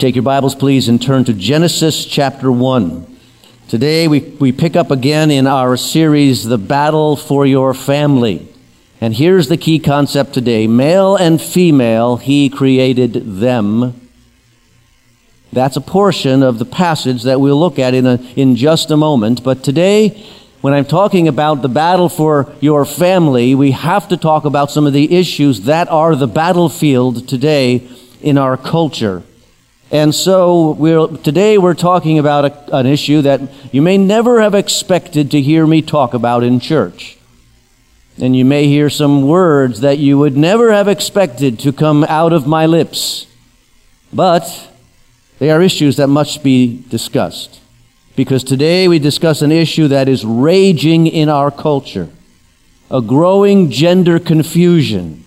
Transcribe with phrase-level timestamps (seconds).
[0.00, 3.18] Take your Bibles, please, and turn to Genesis chapter 1.
[3.68, 8.48] Today we, we pick up again in our series, The Battle for Your Family.
[9.02, 14.08] And here's the key concept today male and female, He created them.
[15.52, 18.96] That's a portion of the passage that we'll look at in, a, in just a
[18.96, 19.44] moment.
[19.44, 20.26] But today,
[20.62, 24.86] when I'm talking about the battle for your family, we have to talk about some
[24.86, 27.86] of the issues that are the battlefield today
[28.22, 29.24] in our culture.
[29.92, 33.40] And so we're, today we're talking about a, an issue that
[33.72, 37.18] you may never have expected to hear me talk about in church.
[38.18, 42.32] And you may hear some words that you would never have expected to come out
[42.32, 43.26] of my lips.
[44.12, 44.70] But
[45.40, 47.60] they are issues that must be discussed.
[48.14, 52.08] Because today we discuss an issue that is raging in our culture
[52.90, 55.24] a growing gender confusion.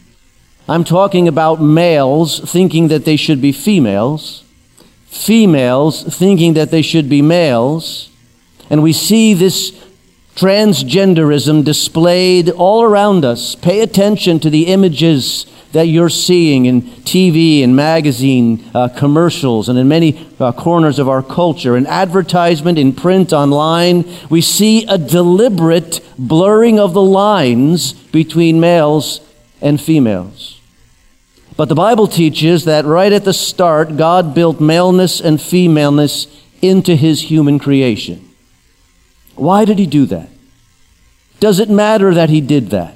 [0.68, 4.44] I'm talking about males thinking that they should be females,
[5.14, 8.10] females thinking that they should be males,
[8.70, 9.72] and we see this
[10.36, 13.54] transgenderism displayed all around us.
[13.56, 19.78] Pay attention to the images that you're seeing in TV and magazine uh, commercials and
[19.78, 24.06] in many uh, corners of our culture, in advertisement, in print, online.
[24.30, 29.22] We see a deliberate blurring of the lines between males
[29.62, 30.60] and females.
[31.56, 36.28] But the Bible teaches that right at the start, God built maleness and femaleness
[36.62, 38.28] into his human creation.
[39.36, 40.30] Why did he do that?
[41.40, 42.96] Does it matter that he did that?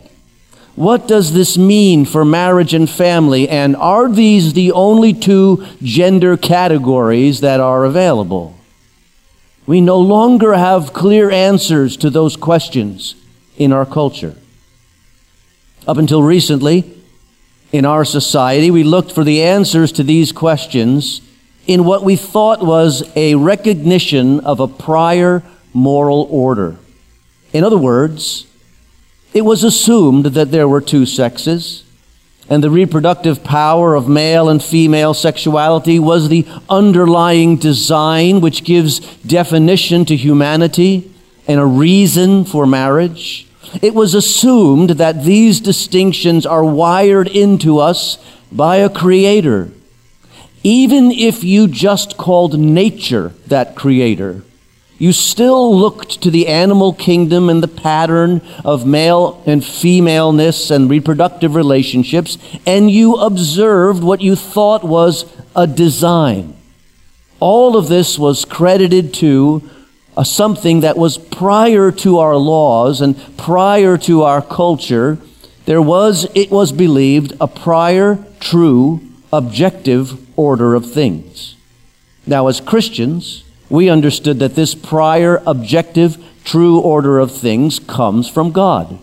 [0.75, 3.49] What does this mean for marriage and family?
[3.49, 8.55] And are these the only two gender categories that are available?
[9.65, 13.15] We no longer have clear answers to those questions
[13.57, 14.35] in our culture.
[15.87, 16.96] Up until recently,
[17.71, 21.21] in our society, we looked for the answers to these questions
[21.65, 26.77] in what we thought was a recognition of a prior moral order.
[27.51, 28.47] In other words,
[29.33, 31.83] it was assumed that there were two sexes,
[32.49, 38.99] and the reproductive power of male and female sexuality was the underlying design which gives
[39.17, 41.11] definition to humanity
[41.47, 43.46] and a reason for marriage.
[43.81, 48.17] It was assumed that these distinctions are wired into us
[48.51, 49.71] by a creator.
[50.63, 54.43] Even if you just called nature that creator,
[54.97, 60.89] you still looked to the animal kingdom and the pattern of male and femaleness and
[60.89, 66.55] reproductive relationships, and you observed what you thought was a design.
[67.39, 69.69] All of this was credited to
[70.17, 75.19] a something that was prior to our laws and prior to our culture.
[75.65, 78.99] There was, it was believed, a prior, true,
[79.31, 81.55] objective order of things.
[82.25, 88.51] Now, as Christians, we understood that this prior, objective, true order of things comes from
[88.51, 88.97] God.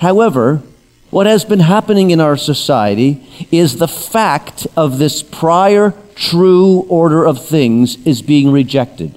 [0.00, 0.62] However,
[1.10, 7.24] what has been happening in our society is the fact of this prior, true order
[7.24, 9.16] of things is being rejected.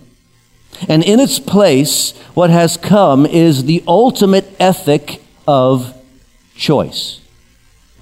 [0.87, 5.95] And in its place, what has come is the ultimate ethic of
[6.55, 7.21] choice.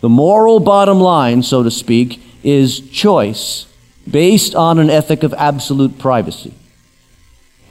[0.01, 3.67] The moral bottom line, so to speak, is choice
[4.09, 6.53] based on an ethic of absolute privacy.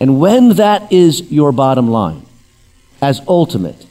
[0.00, 2.26] And when that is your bottom line,
[3.00, 3.86] as ultimate,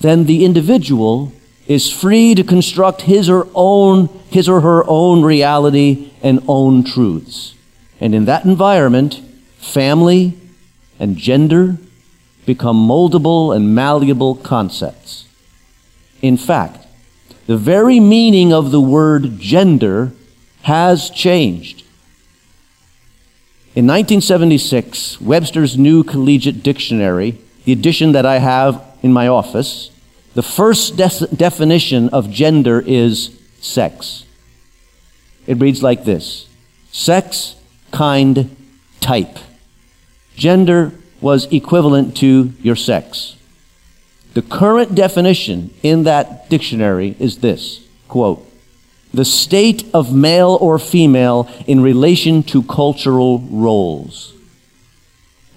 [0.00, 1.32] then the individual
[1.66, 7.54] is free to construct his or own his or her own reality and own truths.
[8.00, 9.20] And in that environment,
[9.64, 10.34] family
[10.98, 11.76] and gender
[12.46, 15.26] become moldable and malleable concepts.
[16.22, 16.86] In fact,
[17.46, 20.12] the very meaning of the word gender
[20.62, 21.80] has changed.
[23.74, 29.90] In 1976, Webster's New Collegiate Dictionary, the edition that I have in my office,
[30.34, 34.24] the first de- definition of gender is sex.
[35.46, 36.48] It reads like this
[36.92, 37.56] sex,
[37.90, 38.56] kind,
[39.00, 39.38] type.
[40.36, 43.36] Gender was equivalent to your sex.
[44.34, 48.46] The current definition in that dictionary is this quote,
[49.12, 54.34] the state of male or female in relation to cultural roles.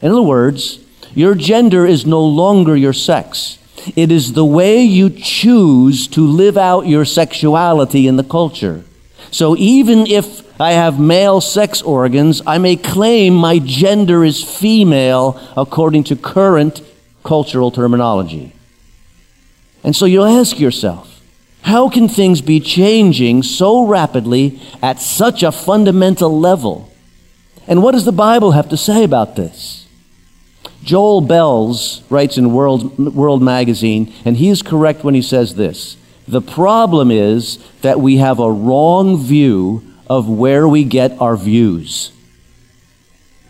[0.02, 0.80] In other words,
[1.14, 3.58] your gender is no longer your sex.
[3.96, 8.84] It is the way you choose to live out your sexuality in the culture.
[9.32, 15.40] So even if I have male sex organs, I may claim my gender is female
[15.56, 16.82] according to current
[17.24, 18.54] cultural terminology.
[19.84, 21.22] And so you'll ask yourself,
[21.62, 26.92] How can things be changing so rapidly at such a fundamental level?
[27.68, 29.86] And what does the Bible have to say about this?
[30.84, 35.98] Joel Belz writes in World, World Magazine, and he is correct when he says this.
[36.28, 42.12] The problem is that we have a wrong view of where we get our views.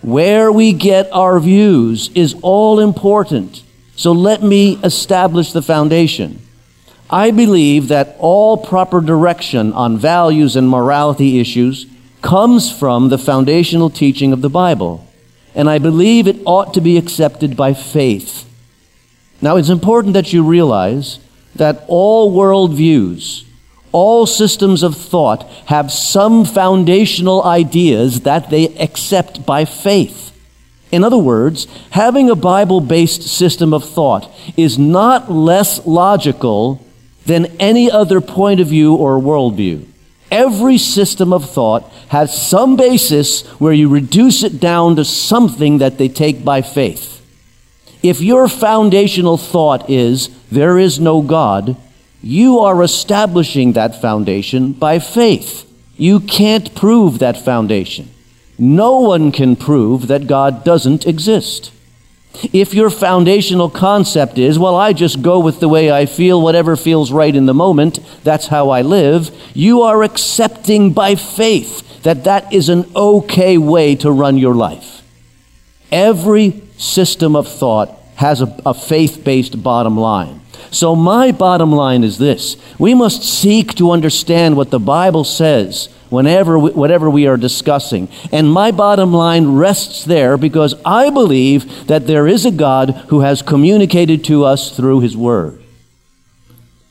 [0.02, 3.64] Where we get our views is all important.
[3.96, 6.42] So let me establish the foundation.
[7.10, 11.88] I believe that all proper direction on values and morality issues
[12.22, 15.08] comes from the foundational teaching of the Bible.
[15.56, 18.46] And I believe it ought to be accepted by faith.
[19.42, 21.20] Now, it's important that you realize
[21.56, 23.47] that all worldviews,
[23.98, 30.32] all systems of thought have some foundational ideas that they accept by faith.
[30.92, 36.80] In other words, having a Bible based system of thought is not less logical
[37.26, 39.88] than any other point of view or worldview.
[40.30, 45.98] Every system of thought has some basis where you reduce it down to something that
[45.98, 47.16] they take by faith.
[48.04, 51.76] If your foundational thought is, there is no God,
[52.22, 55.64] you are establishing that foundation by faith.
[55.98, 58.10] You can't prove that foundation.
[58.58, 61.72] No one can prove that God doesn't exist.
[62.54, 66.76] If your foundational concept is, well, I just go with the way I feel, whatever
[66.76, 72.26] feels right in the moment, that's how I live, you are accepting by faith that
[72.26, 75.02] that is an okay way to run your life.
[75.92, 80.42] Every system of thought has a, a faith based bottom line.
[80.72, 85.90] So, my bottom line is this we must seek to understand what the Bible says
[86.10, 88.10] whenever we, whatever we are discussing.
[88.32, 93.22] And my bottom line rests there because I believe that there is a God who
[93.22, 95.62] has communicated to us through his word.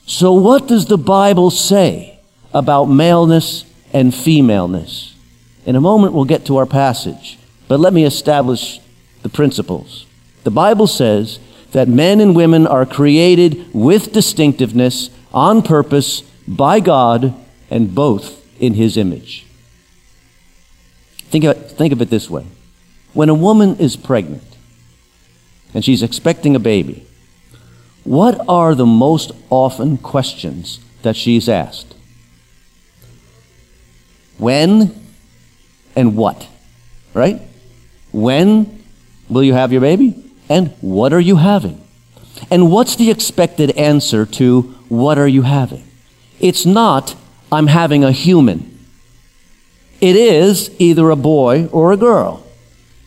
[0.06, 2.20] So what does the Bible say
[2.54, 5.14] about maleness and femaleness?
[5.64, 8.78] In a moment we'll get to our passage, but let me establish
[9.22, 10.06] the principles.
[10.44, 11.40] The Bible says
[11.76, 17.34] that men and women are created with distinctiveness on purpose by God
[17.68, 19.44] and both in his image.
[21.24, 22.46] Think of, it, think of it this way
[23.12, 24.56] when a woman is pregnant
[25.74, 27.06] and she's expecting a baby,
[28.04, 31.94] what are the most often questions that she's asked?
[34.38, 34.98] When
[35.94, 36.48] and what?
[37.12, 37.42] Right?
[38.12, 38.82] When
[39.28, 40.25] will you have your baby?
[40.48, 41.82] And what are you having?
[42.50, 45.84] And what's the expected answer to what are you having?
[46.38, 47.16] It's not
[47.50, 48.78] I'm having a human.
[50.00, 52.44] It is either a boy or a girl.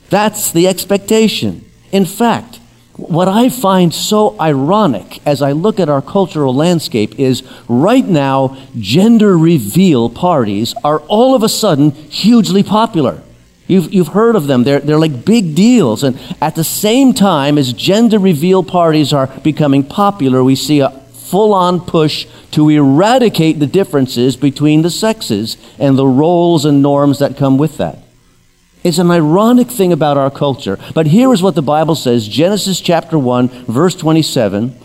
[0.10, 1.70] That's the expectation.
[1.92, 2.60] In fact,
[2.96, 8.58] what I find so ironic as I look at our cultural landscape is right now,
[8.78, 13.22] gender reveal parties are all of a sudden hugely popular.
[13.70, 14.64] You've, you've heard of them.
[14.64, 16.04] They're, they're like big deals.
[16.04, 20.90] And at the same time as gender reveal parties are becoming popular, we see a
[20.90, 27.20] full on push to eradicate the differences between the sexes and the roles and norms
[27.20, 28.00] that come with that.
[28.84, 30.80] It's an ironic thing about our culture.
[30.96, 34.76] But here is what the Bible says Genesis chapter 1, verse 27.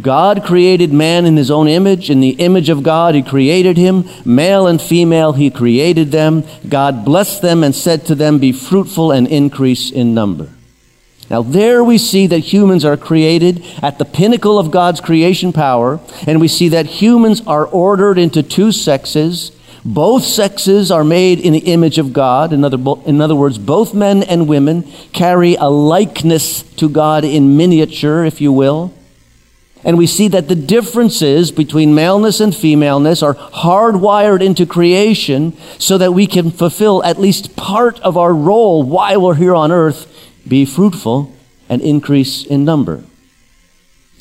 [0.00, 2.10] God created man in his own image.
[2.10, 4.08] In the image of God, he created him.
[4.24, 6.44] Male and female, he created them.
[6.68, 10.50] God blessed them and said to them, Be fruitful and increase in number.
[11.30, 16.00] Now, there we see that humans are created at the pinnacle of God's creation power,
[16.26, 19.52] and we see that humans are ordered into two sexes.
[19.84, 22.52] Both sexes are made in the image of God.
[22.52, 27.56] In other, in other words, both men and women carry a likeness to God in
[27.56, 28.92] miniature, if you will.
[29.84, 35.96] And we see that the differences between maleness and femaleness are hardwired into creation so
[35.98, 40.12] that we can fulfill at least part of our role while we're here on earth
[40.46, 41.32] be fruitful
[41.68, 43.04] and increase in number.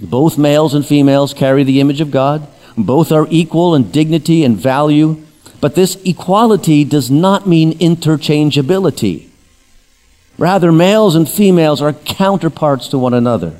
[0.02, 2.48] Both males and females carry the image of God.
[2.78, 5.24] Both are equal in dignity and value.
[5.60, 9.30] But this equality does not mean interchangeability.
[10.38, 13.56] Rather, males and females are counterparts to one another.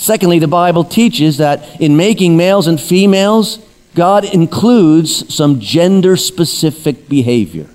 [0.00, 3.58] Secondly, the Bible teaches that in making males and females,
[3.94, 7.68] God includes some gender specific behavior.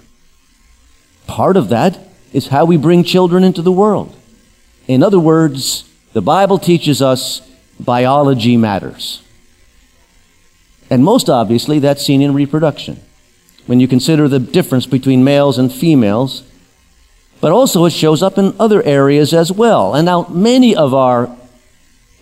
[1.27, 1.99] Part of that
[2.33, 4.17] is how we bring children into the world.
[4.87, 7.47] In other words, the Bible teaches us
[7.79, 9.21] biology matters.
[10.89, 13.01] And most obviously, that's seen in reproduction.
[13.67, 16.43] When you consider the difference between males and females,
[17.39, 19.93] but also it shows up in other areas as well.
[19.93, 21.29] And now, many of our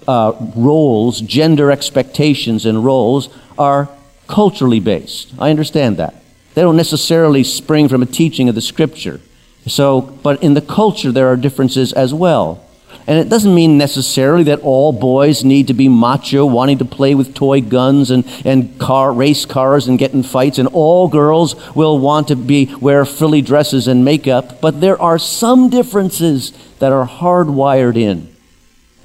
[0.08, 3.90] uh, roles, gender expectations and roles are
[4.28, 5.34] culturally based.
[5.40, 6.16] I understand that.
[6.54, 9.20] They don't necessarily spring from a teaching of the scripture.
[9.66, 12.64] So, but in the culture, there are differences as well.
[13.06, 17.16] And it doesn't mean necessarily that all boys need to be macho, wanting to play
[17.16, 21.56] with toy guns and, and car, race cars and get in fights, and all girls
[21.76, 24.62] will want to be, wear frilly dresses and makeup.
[24.62, 28.33] But there are some differences that are hardwired in,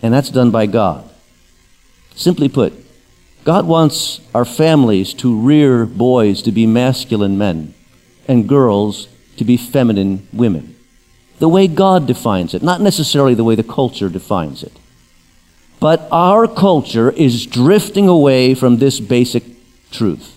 [0.03, 1.09] and that's done by God.
[2.15, 2.73] Simply put,
[3.45, 7.75] God wants our families to rear boys to be masculine men
[8.27, 10.75] and girls to be feminine women
[11.39, 14.73] the way God defines it, not necessarily the way the culture defines it.
[15.81, 19.45] But our culture is drifting away from this basic
[19.91, 20.35] truth.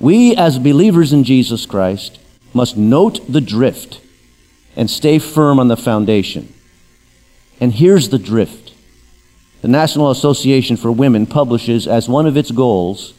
[0.00, 2.18] We, as believers in Jesus Christ,
[2.54, 4.00] must note the drift
[4.74, 6.52] and stay firm on the foundation.
[7.60, 8.65] And here's the drift.
[9.62, 13.14] The National Association for Women publishes as one of its goals,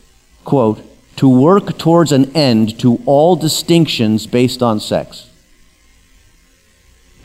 [0.45, 0.81] quote,
[1.17, 5.29] to work towards an end to all distinctions based on sex.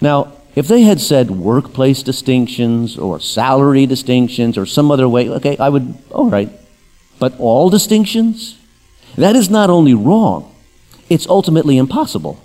[0.01, 5.57] Now, if they had said workplace distinctions or salary distinctions or some other way, okay,
[5.59, 6.51] I would, all right.
[7.19, 8.59] But all distinctions?
[9.17, 10.55] That is not only wrong,
[11.09, 12.43] it's ultimately impossible.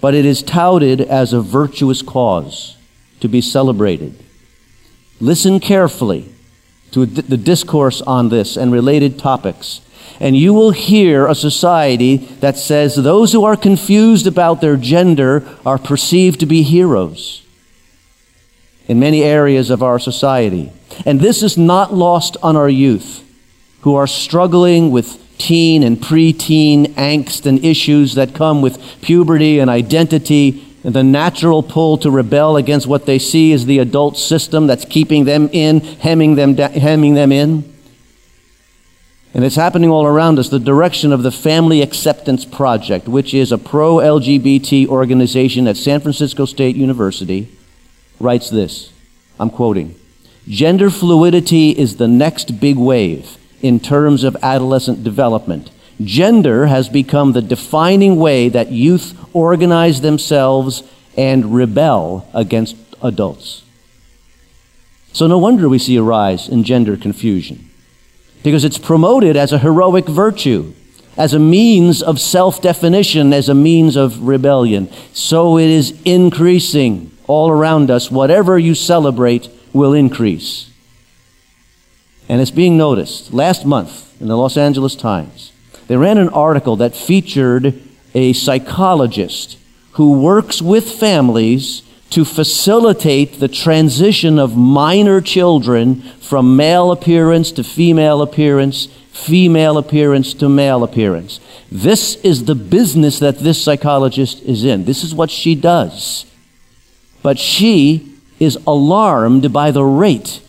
[0.00, 2.76] But it is touted as a virtuous cause
[3.20, 4.23] to be celebrated.
[5.24, 6.28] Listen carefully
[6.90, 9.80] to the discourse on this and related topics
[10.20, 15.46] and you will hear a society that says those who are confused about their gender
[15.66, 17.42] are perceived to be heroes
[18.86, 20.70] in many areas of our society.
[21.06, 23.22] And this is not lost on our youth
[23.80, 29.68] who are struggling with teen and preteen angst and issues that come with puberty and
[29.68, 34.84] identity the natural pull to rebel against what they see as the adult system that's
[34.84, 37.74] keeping them in, hemming them, hemming them in.
[39.32, 40.50] And it's happening all around us.
[40.50, 46.00] The direction of the Family Acceptance Project, which is a pro LGBT organization at San
[46.00, 47.48] Francisco State University,
[48.20, 48.92] writes this
[49.40, 49.96] I'm quoting
[50.46, 55.70] Gender fluidity is the next big wave in terms of adolescent development.
[56.02, 60.82] Gender has become the defining way that youth organize themselves
[61.16, 63.62] and rebel against adults.
[65.12, 67.70] So, no wonder we see a rise in gender confusion
[68.44, 70.72] because it's promoted as a heroic virtue,
[71.16, 74.88] as a means of self definition, as a means of rebellion.
[75.12, 78.10] So it is increasing all around us.
[78.10, 80.70] Whatever you celebrate will increase.
[82.28, 83.32] And it's being noticed.
[83.32, 85.52] Last month in the Los Angeles Times,
[85.86, 87.80] they ran an article that featured
[88.14, 89.58] a psychologist
[89.92, 97.64] who works with families to facilitate the transition of minor children from male appearance to
[97.64, 101.40] female appearance, female appearance to male appearance.
[101.72, 104.84] This is the business that this psychologist is in.
[104.84, 106.24] This is what she does.
[107.22, 110.40] But she is alarmed by the rate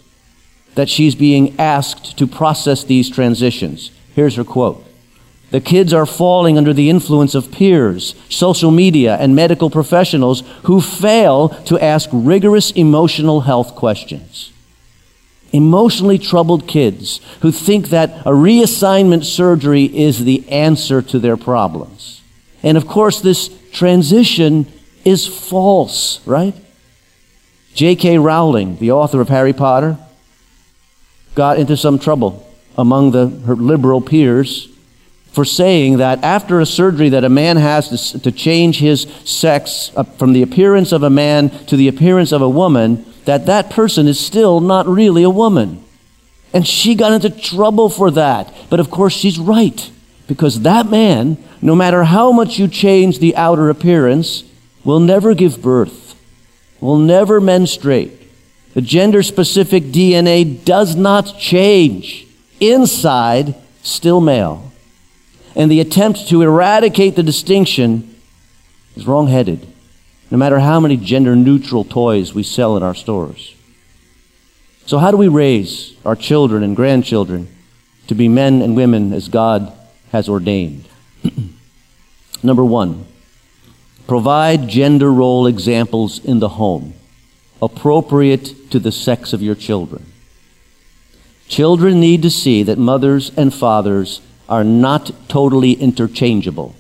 [0.76, 3.92] that she's being asked to process these transitions.
[4.14, 4.85] Here's her quote
[5.52, 10.82] the kids are falling under the influence of peers, social media, and medical professionals who
[10.82, 14.52] fail to ask rigorous emotional health questions.
[15.54, 22.22] Emotionally troubled kids who think that a reassignment surgery is the answer to their problems.
[22.64, 24.66] And of course, this transition
[25.06, 26.56] is false, right?
[27.76, 28.18] J.K.
[28.18, 29.98] Rowling, the author of Harry Potter,
[31.36, 32.46] got into some trouble
[32.78, 34.75] among the, her liberal peers
[35.36, 39.92] for saying that after a surgery that a man has to, to change his sex
[40.18, 44.08] from the appearance of a man to the appearance of a woman, that that person
[44.08, 45.84] is still not really a woman.
[46.54, 48.54] And she got into trouble for that.
[48.70, 49.92] But of course, she's right.
[50.26, 54.46] Because that man, no matter how much you change the outer appearance,
[54.86, 56.16] will never give birth,
[56.80, 58.22] will never menstruate.
[58.74, 62.26] The gender specific DNA does not change.
[62.62, 64.72] Inside, still male
[65.56, 68.16] and the attempt to eradicate the distinction
[68.96, 69.68] is wrongheaded,
[70.30, 73.56] no matter how many gender neutral toys we sell in our stores.
[74.86, 77.48] So, how do we raise our children and grandchildren
[78.08, 79.74] to be men and women as God
[80.12, 80.88] has ordained?
[82.44, 83.06] Number one,
[84.08, 86.94] provide gender role examples in the home
[87.62, 90.06] appropriate to the sex of your children.
[91.48, 96.76] Children need to see that mothers and fathers are not totally interchangeable.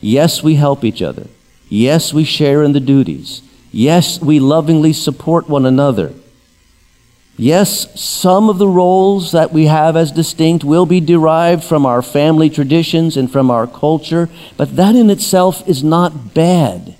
[0.00, 1.26] Yes, we help each other.
[1.68, 3.42] Yes, we share in the duties.
[3.70, 6.12] Yes, we lovingly support one another.
[7.38, 12.02] Yes, some of the roles that we have as distinct will be derived from our
[12.02, 16.94] family traditions and from our culture, but that in itself is not bad.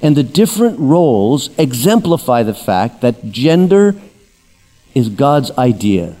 [0.00, 3.94] And the different roles exemplify the fact that gender
[4.94, 6.16] is God's idea.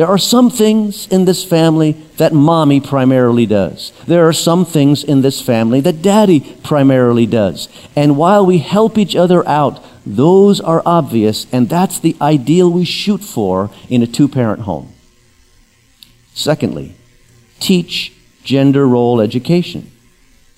[0.00, 3.92] There are some things in this family that mommy primarily does.
[4.06, 7.68] There are some things in this family that daddy primarily does.
[7.94, 12.86] And while we help each other out, those are obvious, and that's the ideal we
[12.86, 14.90] shoot for in a two parent home.
[16.32, 16.94] Secondly,
[17.58, 19.92] teach gender role education.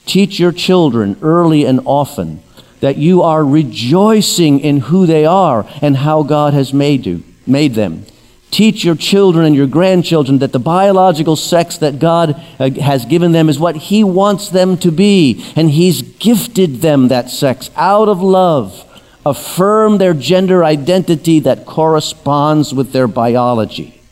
[0.07, 2.45] Teach your children early and often
[2.79, 7.75] that you are rejoicing in who they are and how God has made you, made
[7.75, 8.07] them.
[8.53, 13.33] Teach your children and your grandchildren that the biological sex that God uh, has given
[13.33, 18.11] them is what He wants them to be, and He's gifted them that sex out
[18.11, 18.87] of love.
[19.25, 24.03] Affirm their gender identity that corresponds with their biology.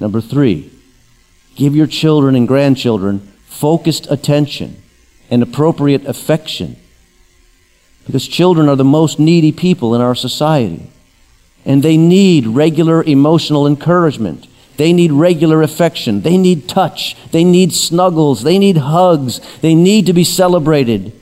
[0.00, 0.72] Number three,
[1.54, 4.82] give your children and grandchildren focused attention
[5.30, 6.74] and appropriate affection
[8.04, 10.90] because children are the most needy people in our society
[11.66, 14.46] and they need regular emotional encouragement.
[14.76, 16.22] They need regular affection.
[16.22, 17.16] They need touch.
[17.32, 18.44] They need snuggles.
[18.44, 19.40] They need hugs.
[19.60, 21.12] They need to be celebrated.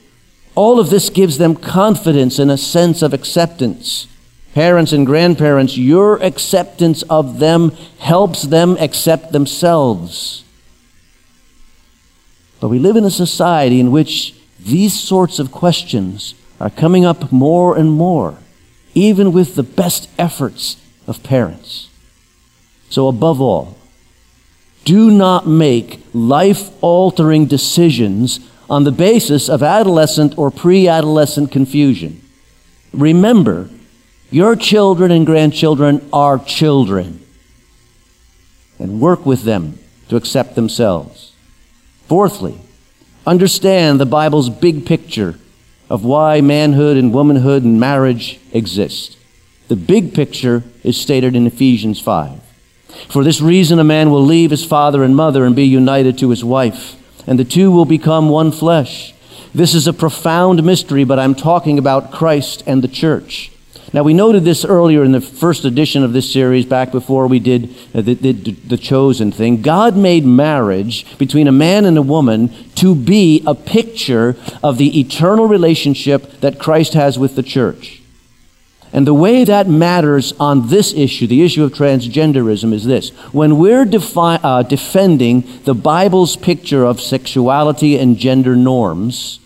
[0.54, 4.06] All of this gives them confidence and a sense of acceptance.
[4.54, 10.44] Parents and grandparents, your acceptance of them helps them accept themselves.
[12.60, 17.32] But we live in a society in which these sorts of questions are coming up
[17.32, 18.38] more and more
[18.94, 21.88] even with the best efforts of parents.
[22.90, 23.76] So, above all,
[24.84, 32.20] do not make life altering decisions on the basis of adolescent or pre adolescent confusion.
[32.92, 33.68] Remember,
[34.30, 37.24] your children and grandchildren are children,
[38.78, 41.32] and work with them to accept themselves.
[42.06, 42.58] Fourthly,
[43.26, 45.38] understand the Bible's big picture
[45.88, 49.16] of why manhood and womanhood and marriage exist.
[49.68, 52.40] The big picture is stated in Ephesians 5.
[53.08, 56.30] For this reason, a man will leave his father and mother and be united to
[56.30, 59.14] his wife, and the two will become one flesh.
[59.54, 63.52] This is a profound mystery, but I'm talking about Christ and the church.
[63.94, 67.38] Now, we noted this earlier in the first edition of this series, back before we
[67.38, 69.62] did uh, the, the, the, chosen thing.
[69.62, 74.98] God made marriage between a man and a woman to be a picture of the
[74.98, 78.02] eternal relationship that Christ has with the church.
[78.92, 83.10] And the way that matters on this issue, the issue of transgenderism, is this.
[83.32, 89.38] When we're defi- uh, defending the Bible's picture of sexuality and gender norms,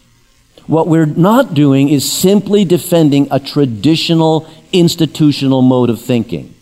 [0.69, 6.55] what we're not doing is simply defending a traditional institutional mode of thinking.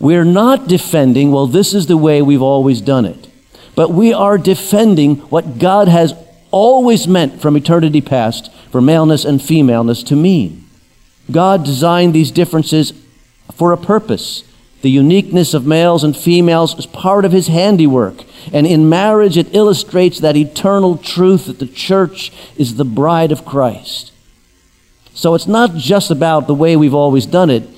[0.00, 3.28] We're not defending, well, this is the way we've always done it.
[3.74, 6.14] But we are defending what God has
[6.50, 10.64] always meant from eternity past for maleness and femaleness to mean.
[11.30, 12.94] God designed these differences
[13.54, 14.44] for a purpose.
[14.86, 18.22] The uniqueness of males and females is part of his handiwork.
[18.52, 23.44] And in marriage, it illustrates that eternal truth that the church is the bride of
[23.44, 24.12] Christ.
[25.12, 27.68] So it's not just about the way we've always done it,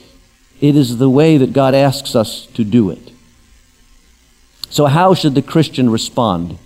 [0.60, 3.10] it is the way that God asks us to do it.
[4.68, 6.58] So, how should the Christian respond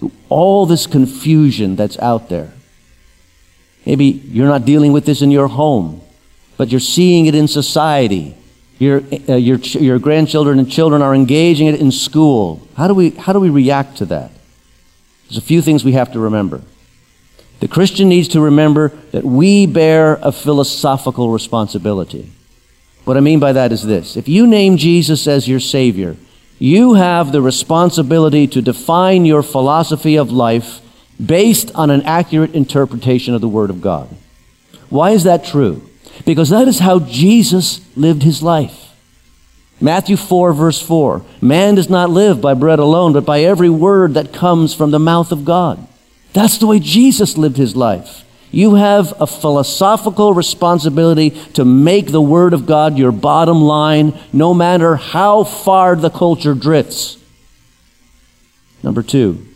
[0.00, 2.52] to all this confusion that's out there?
[3.86, 6.02] Maybe you're not dealing with this in your home,
[6.58, 8.36] but you're seeing it in society
[8.78, 12.66] your, uh, your, your grandchildren and children are engaging it in school.
[12.76, 14.30] How do, we, how do we react to that?
[15.24, 16.62] There's a few things we have to remember.
[17.60, 22.30] The Christian needs to remember that we bear a philosophical responsibility.
[23.04, 26.16] What I mean by that is this if you name Jesus as your Savior,
[26.58, 30.80] you have the responsibility to define your philosophy of life
[31.24, 34.08] based on an accurate interpretation of the Word of God.
[34.90, 35.88] Why is that true?
[36.24, 38.86] Because that is how Jesus lived his life.
[39.80, 44.14] Matthew 4, verse 4 Man does not live by bread alone, but by every word
[44.14, 45.86] that comes from the mouth of God.
[46.32, 48.24] That's the way Jesus lived his life.
[48.50, 54.54] You have a philosophical responsibility to make the Word of God your bottom line, no
[54.54, 57.18] matter how far the culture drifts.
[58.82, 59.46] Number two,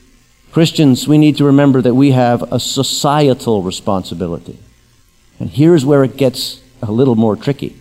[0.53, 4.59] Christians, we need to remember that we have a societal responsibility.
[5.41, 7.77] And here's where it gets a little more tricky.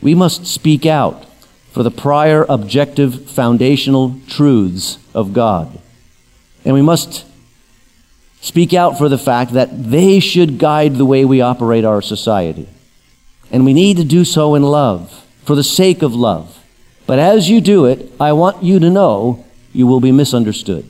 [0.00, 1.26] We must speak out
[1.72, 5.80] for the prior objective foundational truths of God.
[6.64, 7.24] And we must
[8.40, 12.68] speak out for the fact that they should guide the way we operate our society.
[13.50, 15.18] And we need to do so in love.
[15.44, 16.58] for the sake of love.
[17.06, 20.88] But as you do it, I want you to know you will be misunderstood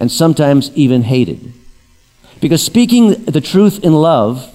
[0.00, 1.52] and sometimes even hated.
[2.40, 4.50] Because speaking the truth in love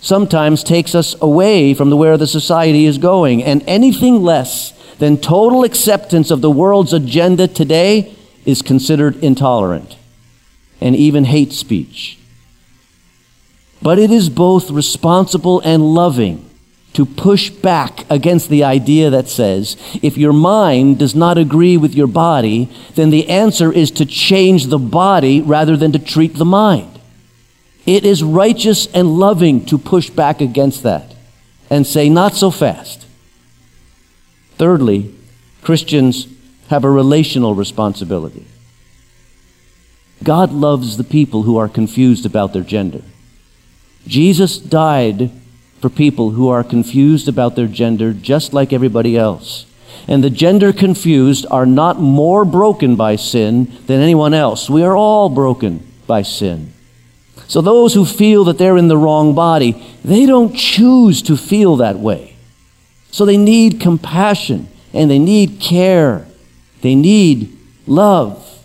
[0.00, 5.16] sometimes takes us away from the where the society is going, and anything less than
[5.16, 9.96] total acceptance of the world's agenda today is considered intolerant
[10.80, 12.18] and even hate speech.
[13.80, 16.48] But it is both responsible and loving
[16.92, 21.94] to push back against the idea that says, if your mind does not agree with
[21.94, 26.44] your body, then the answer is to change the body rather than to treat the
[26.44, 26.91] mind.
[27.86, 31.14] It is righteous and loving to push back against that
[31.68, 33.06] and say, not so fast.
[34.56, 35.14] Thirdly,
[35.62, 36.26] Christians
[36.68, 38.46] have a relational responsibility.
[40.22, 43.02] God loves the people who are confused about their gender.
[44.06, 45.30] Jesus died
[45.80, 49.66] for people who are confused about their gender just like everybody else.
[50.06, 54.70] And the gender confused are not more broken by sin than anyone else.
[54.70, 56.72] We are all broken by sin.
[57.52, 61.76] So those who feel that they're in the wrong body, they don't choose to feel
[61.76, 62.34] that way.
[63.10, 66.26] So they need compassion and they need care.
[66.80, 67.54] They need
[67.86, 68.64] love.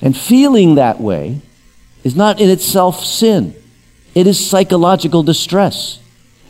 [0.00, 1.42] And feeling that way
[2.04, 3.54] is not in itself sin.
[4.14, 5.98] It is psychological distress.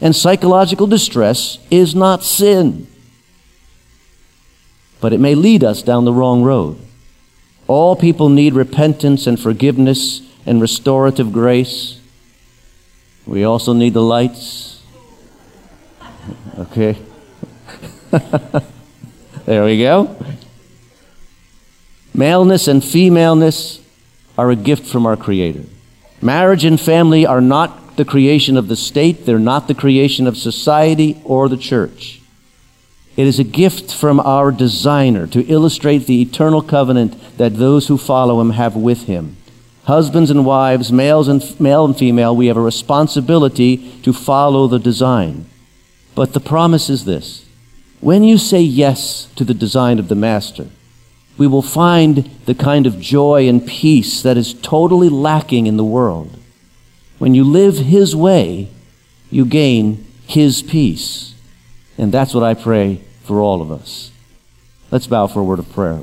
[0.01, 2.87] And psychological distress is not sin.
[5.01, 6.79] But it may lead us down the wrong road.
[7.67, 12.01] All people need repentance and forgiveness and restorative grace.
[13.27, 14.83] We also need the lights.
[16.59, 16.97] Okay.
[19.47, 20.17] there we go.
[22.13, 23.81] Maleness and femaleness
[24.39, 25.65] are a gift from our Creator.
[26.23, 30.37] Marriage and family are not the creation of the state, they're not the creation of
[30.37, 32.21] society or the church.
[33.17, 37.97] It is a gift from our designer to illustrate the eternal covenant that those who
[37.97, 39.37] follow him have with him.
[39.85, 44.79] Husbands and wives, males and male and female, we have a responsibility to follow the
[44.79, 45.47] design.
[46.15, 47.45] But the promise is this.
[48.01, 50.69] When you say yes to the design of the master,
[51.37, 55.85] we will find the kind of joy and peace that is totally lacking in the
[55.85, 56.39] world.
[57.19, 58.69] When you live His way,
[59.31, 61.35] you gain His peace.
[61.99, 64.13] And that's what I pray for all of us.
[64.91, 66.03] Let's bow for a word of prayer.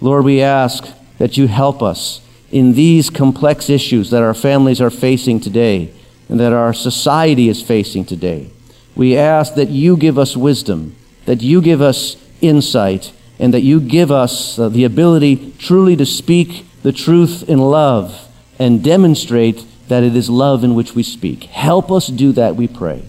[0.00, 0.86] Lord, we ask
[1.18, 2.20] that you help us
[2.54, 5.92] in these complex issues that our families are facing today
[6.28, 8.48] and that our society is facing today.
[8.94, 10.94] We ask that you give us wisdom,
[11.26, 16.06] that you give us insight, and that you give us uh, the ability truly to
[16.06, 21.44] speak the truth in love and demonstrate that it is love in which we speak.
[21.44, 23.02] Help us do that, we pray.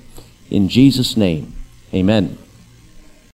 [0.50, 1.54] In Jesus' name,
[1.94, 2.40] amen.